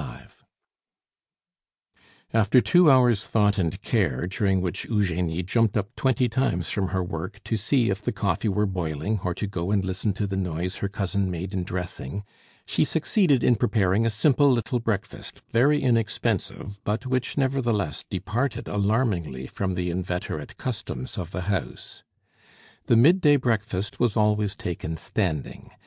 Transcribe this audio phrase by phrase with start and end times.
[0.00, 0.06] V
[2.32, 7.04] After two hours' thought and care, during which Eugenie jumped up twenty times from her
[7.04, 10.38] work to see if the coffee were boiling, or to go and listen to the
[10.38, 12.24] noise her cousin made in dressing,
[12.64, 19.46] she succeeded in preparing a simple little breakfast, very inexpensive, but which, nevertheless, departed alarmingly
[19.46, 22.04] from the inveterate customs of the house.
[22.86, 25.72] The midday breakfast was always taken standing.